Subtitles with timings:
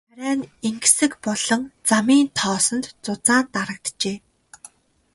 [0.09, 4.17] Царай нь энгэсэг болон замын тоосонд зузаан дарагджээ.